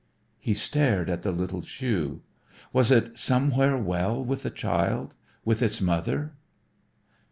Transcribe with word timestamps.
He 0.39 0.55
stared 0.55 1.11
at 1.11 1.21
the 1.21 1.31
little 1.31 1.61
shoe. 1.61 2.23
Was 2.73 2.89
it 2.89 3.19
somewhere 3.19 3.77
well 3.77 4.25
with 4.25 4.41
the 4.41 4.49
child, 4.49 5.15
with 5.45 5.61
its 5.61 5.79
mother? 5.79 6.33